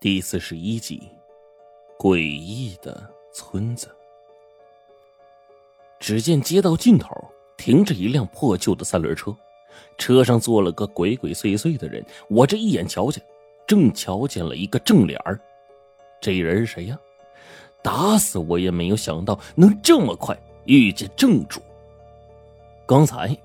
[0.00, 1.08] 第四十一集，
[1.98, 3.88] 诡异的村子。
[5.98, 7.10] 只见街道尽头
[7.56, 9.36] 停着一辆破旧的三轮车，
[9.96, 12.04] 车上坐了个鬼鬼祟祟的人。
[12.30, 13.20] 我这一眼瞧见，
[13.66, 15.36] 正瞧见了一个正脸儿。
[16.20, 16.96] 这人是谁呀？
[17.82, 21.60] 打死我也没有想到能这么快遇见正主。
[22.86, 23.36] 刚才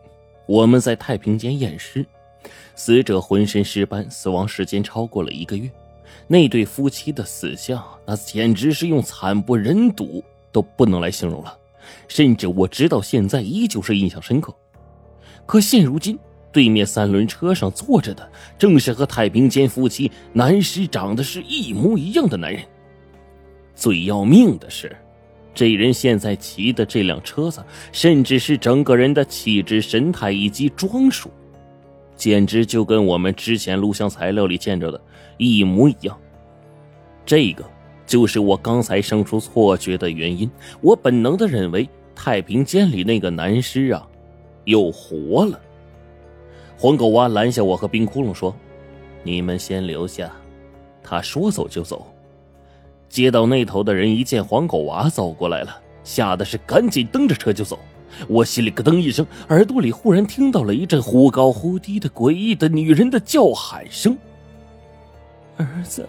[0.45, 2.05] 我们在太平间验尸，
[2.75, 5.67] 死者浑身尸斑，死亡时间超过了一个月。
[6.27, 11.57] 那对夫妻的死相，那简直是用惨不忍睹都不能来形容了，
[12.07, 14.53] 甚至我直到现在依旧是印象深刻。
[15.45, 16.17] 可现如今，
[16.51, 22.63] 对面三轮车上坐着的，正是和太平间夫妻男尸长得是一模一样的男人。
[23.75, 24.95] 最要命的是，
[25.53, 31.29] 这人现在骑的这辆车子，甚至是整个人的气质、神态以及装束。
[32.23, 35.01] 简直就跟我们之前录像材料里见着的
[35.37, 36.17] 一模一样。
[37.25, 37.65] 这个
[38.05, 40.49] 就是我刚才生出错觉的原因。
[40.79, 44.07] 我本能的认为太平间里那个男尸啊，
[44.63, 45.59] 又活了。
[46.77, 48.55] 黄狗娃拦下我和冰窟窿说
[49.21, 50.31] ：“你们先留下。”
[51.03, 52.07] 他说走就走。
[53.09, 57.77] 街道那头的人一见黄狗娃走过来了，吓得是赶紧蹬着车就走。
[58.27, 64.17] 我心里咯噔一声，耳朵里忽然听到了一阵忽高忽低的诡异的女人的叫喊声
[65.57, 66.07] ：“儿子，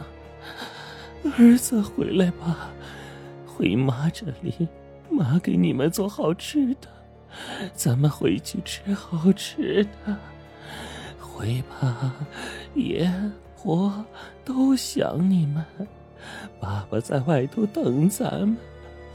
[1.37, 2.71] 儿子，回来吧，
[3.47, 4.69] 回妈这里，
[5.11, 6.89] 妈给你们做好吃的，
[7.75, 10.17] 咱们回去吃好吃的。
[11.19, 12.15] 回吧，
[12.75, 13.11] 爷
[13.57, 14.05] 婆
[14.45, 15.65] 都想你们，
[16.61, 18.57] 爸爸在外头等咱们，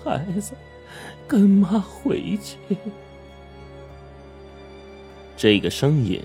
[0.03, 0.53] 孩子。”
[1.29, 2.57] 跟妈回去。
[5.37, 6.19] 这个声音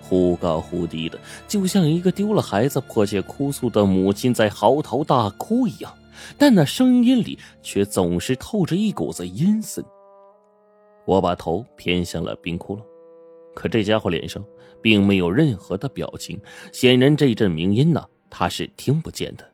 [0.00, 5.92] 忽高忽低的，就像一个丢了孩子迫切哭诉的母亲在嚎啕大哭一样，
[6.36, 9.82] 但那声音里却总是透着一股子阴森。
[11.06, 12.82] 我把头偏向了冰窟窿，
[13.54, 14.44] 可这家伙脸上
[14.80, 16.38] 并没有任何的表情，
[16.72, 19.51] 显然这一阵鸣音呢，他是听不见的。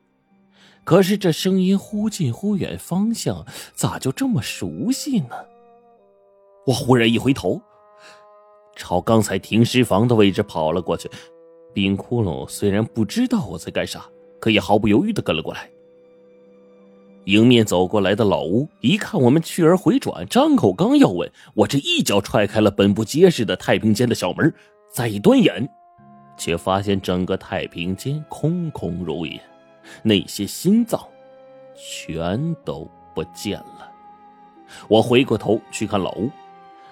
[0.88, 3.44] 可是这声音忽近忽远，方向
[3.74, 5.36] 咋就这么熟悉呢？
[6.64, 7.60] 我忽然一回头，
[8.74, 11.10] 朝刚才停尸房的位置跑了过去。
[11.74, 14.06] 冰窟窿虽然不知道我在干啥，
[14.40, 15.68] 可也毫不犹豫的跟了过来。
[17.26, 24.54] 迎面走过来的老吴一看我们去而回转，张口刚要问，我这一脚踹开了本不结实的太平间的小门，
[24.90, 25.68] 再一端眼，
[26.38, 29.38] 却发现整个太平间空空如也。
[30.02, 31.00] 那些心脏，
[31.76, 33.90] 全都不见了。
[34.88, 36.30] 我回过头去看老吴，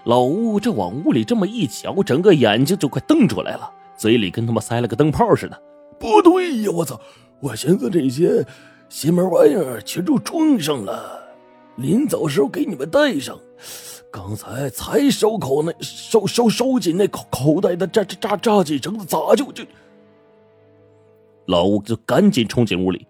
[0.05, 5.63] 老吴这往屋里这么一瞧，整个眼睛就快瞪出来了，嘴里跟他妈塞了个灯泡似的。
[5.99, 7.01] 不对呀，我操！
[7.41, 8.47] 我寻思这些
[8.89, 11.23] 邪门玩意儿全都装上了，
[11.77, 13.39] 临走时候给你们带上。
[14.11, 19.65] 刚才才收口那收收收紧那口口袋的扎扎扎扎紧绳子，咋就就？
[21.47, 23.07] 老吴就赶紧冲进屋里，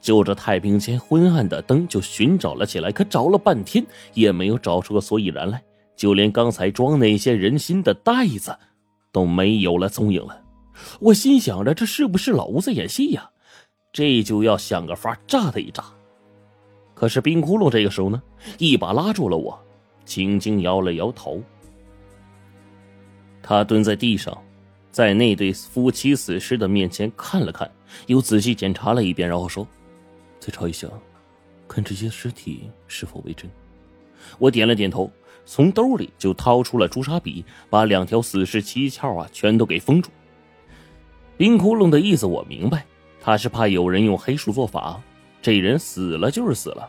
[0.00, 2.90] 就着太平间昏暗的灯就寻找了起来。
[2.90, 3.84] 可找了半天
[4.14, 5.62] 也没有找出个所以然来，
[5.94, 8.56] 就连刚才装那些人心的袋子
[9.12, 10.42] 都没有了踪影了。
[11.00, 13.30] 我心想着，这是不是老吴在演戏呀？
[13.92, 15.84] 这就要想个法炸他一炸。
[16.94, 18.22] 可是冰窟窿这个时候呢，
[18.58, 19.58] 一把拉住了我，
[20.04, 21.42] 轻轻摇了摇头。
[23.42, 24.36] 他蹲在地上。
[24.94, 27.68] 在那对夫妻死尸的面前看了看，
[28.06, 29.66] 又仔细检查了一遍，然后说
[30.38, 30.86] ：“再查一下，
[31.66, 33.50] 看这些尸体是否为真。”
[34.38, 35.10] 我点了点头，
[35.44, 40.12] 从兜里就掏出了朱砂笔，把两条死尸七窍啊全都给封住。
[41.36, 42.86] 冰窟窿的意思我明白，
[43.20, 45.02] 他是怕有人用黑术做法。
[45.42, 46.88] 这人死了就是死了，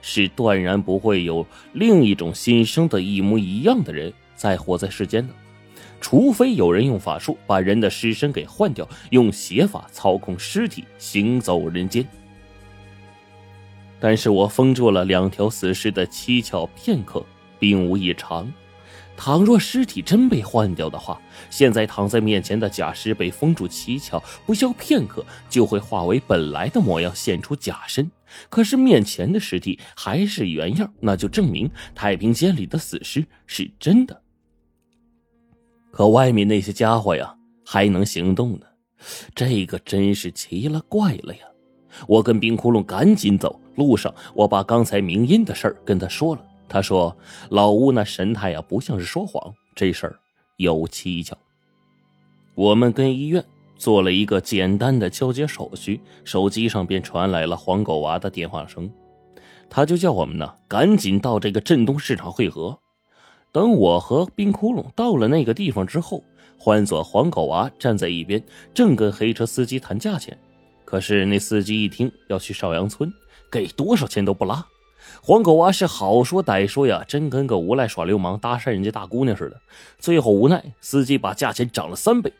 [0.00, 5.34] 是断然不会有另一种新生的一模一样的人再活在世间的。
[6.04, 12.06] 除非有人用法术把人的尸身给换掉，用邪法操控尸体行走人间。
[13.98, 17.24] 但是我封住了两条死尸的七窍片刻，
[17.58, 18.52] 并无异常。
[19.16, 21.18] 倘若尸体真被换掉的话，
[21.48, 28.10] 现在躺在面前的假尸被封住七窍，不消片刻就会化为本来的模样，现出假身。
[28.50, 34.20] 可是面前的尸体还是原样，那就证明太平间里的死尸是真的。
[35.94, 37.32] 可外面那些家伙呀，
[37.64, 38.66] 还能行动呢，
[39.32, 41.42] 这个真是奇了怪了呀！
[42.08, 46.44] 我跟冰窟窿赶紧走，路上我把刚才明音的事儿跟他说了。
[46.68, 47.16] 他说
[47.50, 50.18] ：“老吴那神态呀，不像是说谎，这事儿
[50.56, 51.38] 有蹊跷。”
[52.56, 53.44] 我们跟医院
[53.76, 58.90] 做了一个简单的交接手续，手机上便传来了黄狗娃的电话声。
[59.70, 62.76] 他就叫我们呢，赶紧到这个镇东市场汇合。
[63.54, 66.24] 等我和冰窟窿到了那个地方之后，
[66.58, 68.42] 换做黄狗娃站在一边，
[68.74, 70.36] 正跟黑车司机谈价钱。
[70.84, 73.12] 可是那司机一听要去少阳村，
[73.52, 74.66] 给多少钱都不拉。
[75.22, 79.60] 黄狗娃是好说歹说呀，真跟个无赖耍流氓搭讪人家大姑娘似的。
[80.00, 82.32] 最后无奈，司机把价钱涨了三倍，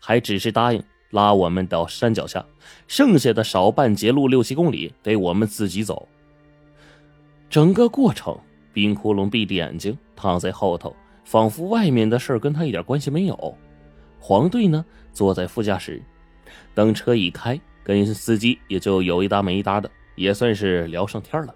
[0.00, 2.44] 还只是答应拉我们到山脚下，
[2.88, 6.08] 剩下的少半截路六七公里得我们自己走。
[7.48, 8.36] 整个过程。
[8.72, 10.94] 冰窟窿闭着眼睛躺在后头，
[11.24, 13.56] 仿佛外面的事跟他一点关系没有。
[14.18, 16.02] 黄队呢，坐在副驾驶，
[16.74, 21.54] 等车一开，跟司机也就有一搭没一搭的，也算是聊上天了。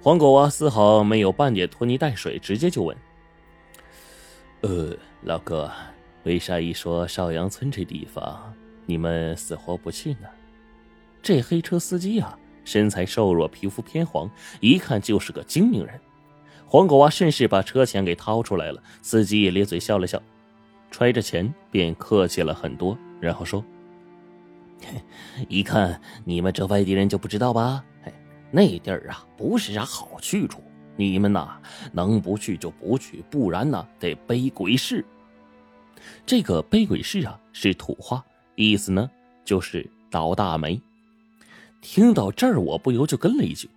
[0.00, 2.96] 黄狗啊，丝毫没有半点拖泥带水，直接就问
[4.62, 5.70] ：“呃，老哥，
[6.24, 8.54] 为啥一说邵阳村这地方，
[8.86, 10.28] 你们死活不去呢？”
[11.20, 12.38] 这黑车司机啊。
[12.68, 14.30] 身材瘦弱，皮肤偏黄，
[14.60, 15.98] 一看就是个精明人。
[16.66, 20.22] 黄狗娃顺势把车钱给掏出来了，司机也咧嘴笑了笑，
[20.90, 23.64] 揣着钱便客气了很多，然后说
[25.48, 27.82] ：“一看你们这外地人就不知道吧？
[28.50, 30.62] 那地儿啊不是啥好去处，
[30.94, 31.58] 你们呐
[31.90, 35.02] 能不去就不去，不然呢得背鬼市。
[36.26, 38.22] 这个背鬼市啊是土话，
[38.56, 39.10] 意思呢
[39.42, 40.78] 就是倒大霉。”
[41.80, 43.70] 听到这儿，我不由就跟了一句：“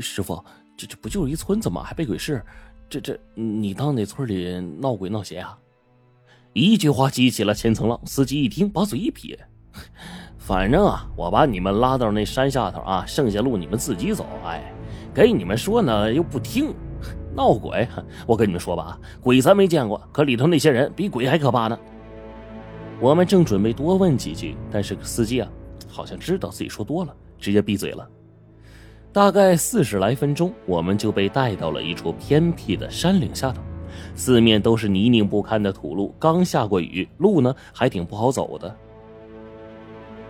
[0.00, 0.42] 师傅，
[0.76, 1.82] 这这不就是一村子吗？
[1.82, 2.42] 还背鬼市？
[2.88, 5.58] 这这，你当那村里闹鬼闹邪啊？”
[6.52, 8.00] 一句话激起了千层浪。
[8.04, 9.38] 司机一听，把嘴一撇
[10.38, 14.26] ：“反正啊，我把你们拉到那山下头啊，剩下路你们自己走。
[14.44, 14.72] 哎，
[15.14, 16.74] 给你们说呢又不听，
[17.36, 17.86] 闹鬼！
[18.26, 21.78] 我跟你们说吧，鬼咱没见过，可里头那些人比鬼还可怕呢。”
[23.00, 25.48] 我们正准备多问几句，但是司机啊，
[25.88, 27.16] 好像知道自己说多了。
[27.40, 28.08] 直接闭嘴了。
[29.12, 33.60] 大概四十来分钟，我们就被带到了一处偏僻的山岭下头，
[34.14, 38.76] 四面都是泥泞不堪的土路，刚下过雨，路呢还挺不好走的。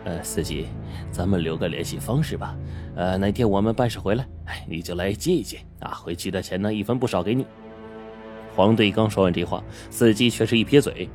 [0.05, 0.67] 呃，司机，
[1.11, 2.57] 咱们留个联系方式吧。
[2.97, 5.93] 呃，哪天我们办事回来，哎，你就来接一接啊。
[5.93, 7.45] 回去的钱呢，一分不少给你。
[8.57, 11.07] 黄队刚说完这话，司机却是一撇嘴：“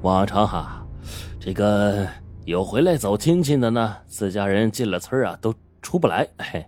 [0.00, 0.82] 往常哈，
[1.38, 2.08] 这个。”
[2.46, 6.28] 有回来走亲戚的呢，自家人进了村啊都出不来。
[6.38, 6.62] 嘿，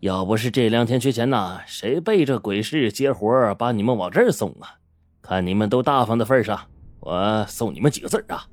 [0.00, 4.74] 要不是这两天缺钱呐，谁背着鬼市接活把你们往这儿送啊？
[5.22, 6.60] 看你们都大方的份上，
[6.98, 8.44] 我送你们几个字啊：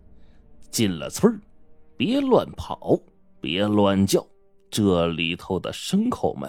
[0.70, 1.42] 进了村
[1.98, 3.00] 别乱跑，
[3.40, 4.24] 别乱叫，
[4.70, 6.48] 这里头的牲口们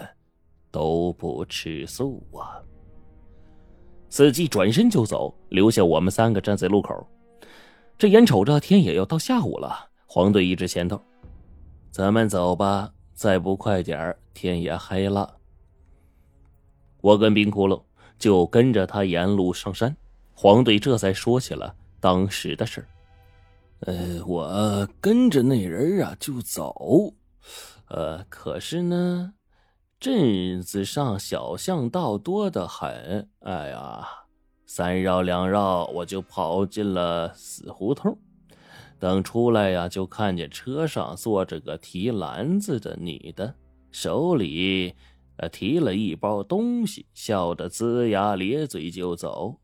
[0.69, 2.61] 都不吃素啊！
[4.09, 7.07] 司机转身就走，留下我们三个站在路口。
[7.97, 9.89] 这眼瞅着天也要到下午了。
[10.15, 11.01] 黄队一直前头，
[11.89, 15.37] 咱们走吧，再不快点天也黑了。
[17.01, 17.81] 我跟冰窟窿
[18.19, 19.97] 就跟着他沿路上山。
[20.35, 22.85] 黄队这才说起了当时的事
[23.79, 27.11] 呃，我跟着那人啊就走，
[27.87, 29.33] 呃，可是呢，
[29.99, 33.27] 镇子上小巷道多得很。
[33.39, 34.07] 哎呀，
[34.67, 38.15] 三绕两绕，我就跑进了死胡同。
[39.03, 43.53] 等出来呀，就看见车上坐着个提篮子的女的，
[43.91, 44.95] 手里
[45.35, 49.57] 呃提了一包东西，笑得龇牙咧嘴就走。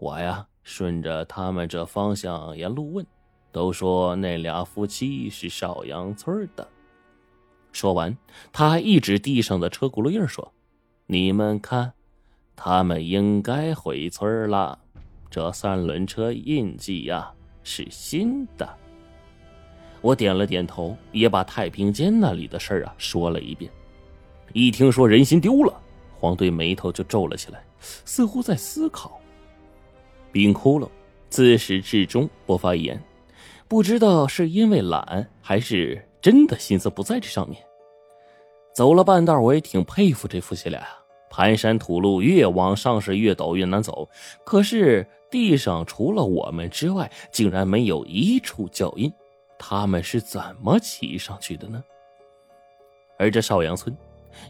[0.00, 3.06] 我呀顺着他们这方向沿路问，
[3.52, 6.66] 都说那俩夫妻是少阳村的。
[7.70, 8.18] 说完，
[8.52, 10.52] 他还一指地上的车轱辘印说
[11.06, 11.92] ：“你们看，
[12.56, 14.76] 他们应该回村了。
[15.30, 18.68] 这三轮车印记呀。”是新的。
[20.00, 23.70] 我点了点头，也把太平间那里的事儿啊说了一遍。
[24.52, 25.80] 一听说人心丢了，
[26.18, 29.20] 黄队眉头就皱了起来，似乎在思考。
[30.32, 30.88] 冰窟窿
[31.28, 33.00] 自始至终不发言，
[33.68, 37.62] 不知道是因为懒，还是真的心思不在这上面。
[38.74, 40.88] 走了半道，我也挺佩服这夫妻俩呀。
[41.30, 44.08] 盘山土路越往上是越陡越难走，
[44.44, 45.06] 可是。
[45.32, 49.10] 地上除了我们之外，竟然没有一处脚印，
[49.58, 51.82] 他们是怎么骑上去的呢？
[53.18, 53.96] 而这邵阳村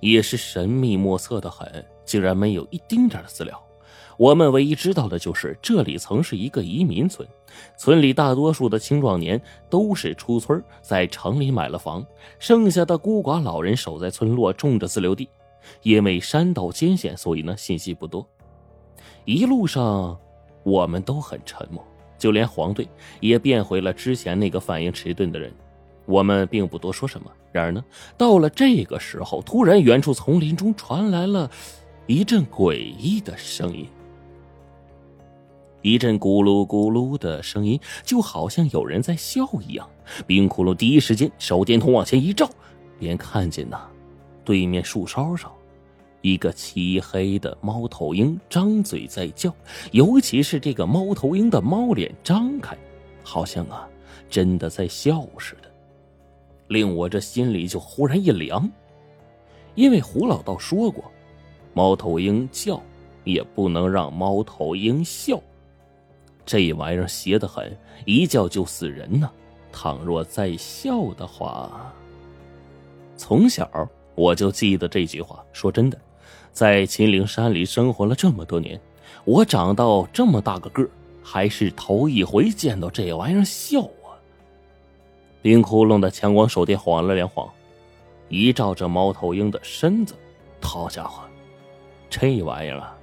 [0.00, 3.62] 也是神秘莫测的很，竟然没有一丁点的资料。
[4.18, 7.26] 我们唯一知道的就是这里曾是一个移民村，
[7.76, 12.04] 村里大多数的青壮年都是出村在城里买了房，
[12.40, 15.28] 剩下的孤寡老人守在村落种着自留地。
[15.82, 18.26] 因为山道艰险，所以呢信息不多。
[19.24, 20.18] 一路上。
[20.62, 21.84] 我们都很沉默，
[22.18, 22.88] 就连黄队
[23.20, 25.52] 也变回了之前那个反应迟钝的人。
[26.06, 27.30] 我们并不多说什么。
[27.52, 27.84] 然而呢，
[28.16, 31.50] 到了这个时候，突然远处丛林中传来了
[32.06, 33.86] 一阵诡异的声音，
[35.82, 39.88] 一阵咕噜咕噜的声音，就好像有人在笑一样。
[40.26, 42.50] 冰窟窿第一时间手电筒往前一照，
[42.98, 43.82] 便看见呐，
[44.44, 45.52] 对面树梢上。
[46.22, 49.54] 一个漆黑的猫头鹰张嘴在叫，
[49.90, 52.76] 尤其是这个猫头鹰的猫脸张开，
[53.22, 53.88] 好像啊，
[54.30, 55.70] 真的在笑似的，
[56.68, 58.70] 令我这心里就忽然一凉。
[59.74, 61.04] 因为胡老道说过，
[61.74, 62.80] 猫头鹰叫
[63.24, 65.40] 也不能让猫头鹰笑，
[66.46, 67.76] 这玩意邪得很，
[68.06, 69.30] 一叫就死人呢。
[69.72, 71.92] 倘若再笑的话，
[73.16, 73.68] 从小
[74.14, 75.42] 我就记得这句话。
[75.52, 75.98] 说真的。
[76.52, 78.80] 在秦岭山里生活了这么多年，
[79.24, 80.86] 我长到这么大个个
[81.22, 84.12] 还是头一回见到这玩意儿笑啊！
[85.40, 87.48] 冰窟窿的强光手电晃了两晃，
[88.28, 90.14] 一照着猫头鹰的身子，
[90.60, 91.22] 好家伙，
[92.10, 92.96] 这玩意儿啊，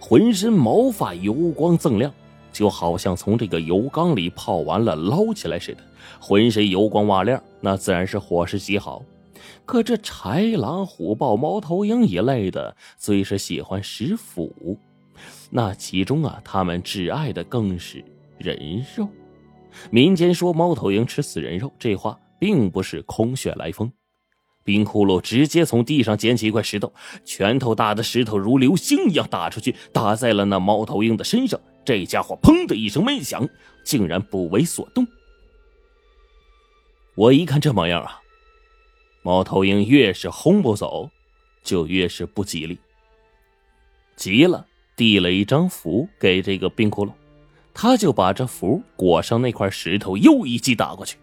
[0.00, 2.12] 浑身毛发油光锃亮，
[2.52, 5.82] 就好像从这个油缸里泡完了捞起来似的，
[6.20, 9.02] 浑身油光瓦亮，那自然是伙食极好。
[9.64, 14.78] 可这豺狼虎豹、猫头鹰一类的，最是喜欢食腐。
[15.50, 18.04] 那其中啊，他们挚爱的更是
[18.38, 19.08] 人肉。
[19.90, 23.90] 民间说猫头鹰吃死人肉，这话并不是空穴来风。
[24.64, 26.92] 冰窟窿直接从地上捡起一块石头，
[27.24, 31.60] 拳头大的石头如流星一样打出去，打在了那猫头鹰的身上。
[31.84, 33.46] 这家伙砰的一声闷响，
[33.84, 35.06] 竟然不为所动。
[37.14, 38.22] 我一看这模样啊！
[39.24, 41.10] 猫头鹰越是轰不走，
[41.62, 42.78] 就越是不吉利。
[44.16, 47.12] 急了，递了一张符给这个冰窟窿，
[47.72, 51.16] 他就把这符裹上那块石头，又一击打过去。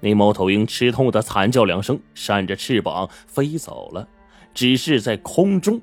[0.00, 4.08] 那猫头鹰吃痛的惨叫两声，扇着翅膀飞走了，
[4.52, 5.80] 只是在空中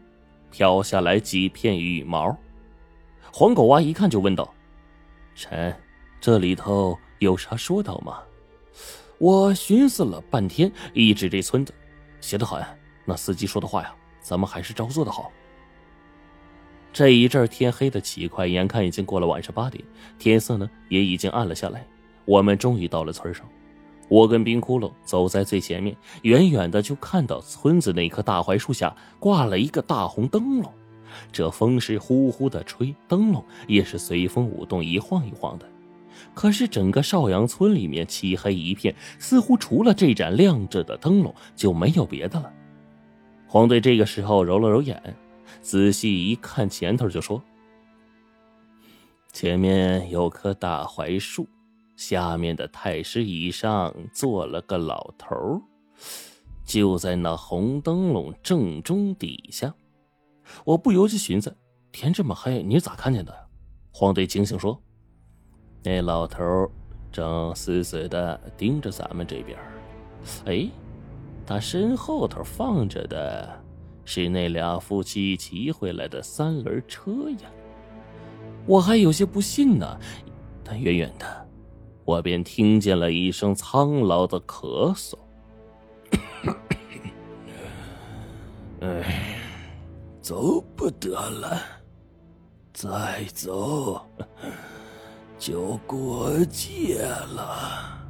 [0.52, 2.38] 飘下来几片羽毛。
[3.32, 4.54] 黄狗娃一看就问道
[5.34, 5.74] ：“臣，
[6.20, 8.20] 这里头有啥说道吗？”
[9.22, 11.72] 我寻思了半天，一指这村子，
[12.22, 12.60] 邪得很。
[13.06, 15.32] 那司机说的话呀，咱们还是照做的好。
[16.92, 19.84] 这一阵天黑的奇快，眼看已经过了晚上八点，
[20.18, 21.86] 天色呢也已经暗了下来。
[22.26, 23.48] 我们终于到了村上，
[24.10, 30.74] 我跟冰窟窿走在最前面，远远的就看到村子那棵大槐树下挂了一个大红灯笼，
[31.32, 35.70] 这风是呼呼的吹，灯笼也是随风舞动，一晃一晃的。
[36.34, 42.52] 可是整个邵阳村里面漆黑一片，似乎除了这盏亮着的灯笼就没有别的了。
[43.48, 45.02] 黄队这个时候揉了揉眼，
[45.62, 47.42] 仔细一看前头，就说
[49.34, 51.48] ：“前面有棵大槐树，
[51.96, 55.62] 下面的太师椅上坐了个老头，
[56.66, 59.74] 就在那红灯笼正中底下。”
[60.66, 61.56] 我不由就寻思：
[61.92, 63.34] 天这么黑，你咋看见的？
[63.92, 64.82] 黄队惊醒说。
[65.84, 66.70] 那老头
[67.12, 69.58] 正死死的盯着咱们这边
[70.46, 70.70] 哎，
[71.46, 73.50] 他身后头放着的
[74.06, 77.50] 是那俩夫妻骑回来的三轮车呀！
[78.68, 80.00] 我还有些不信呢，
[80.64, 81.48] 但远远的，
[82.06, 85.16] 我便听见了一声苍老的咳嗽。
[88.82, 89.36] 哎，
[90.22, 91.60] 走不得了，
[92.72, 94.00] 再走。
[95.42, 98.01] 就过界了。